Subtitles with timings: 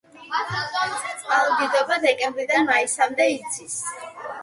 [1.19, 3.81] წყალდიდობა დეკემბრიდან მაისამდე იცის.